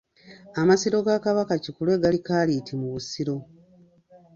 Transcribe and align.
Amasiro 0.61 0.97
ga 1.07 1.15
Kabaka 1.25 1.53
Kikulwe 1.63 1.95
gali 2.03 2.19
Kkaaliiti 2.21 2.73
mu 2.79 2.87
Busiro. 2.93 3.35